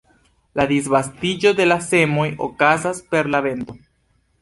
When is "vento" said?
3.51-3.83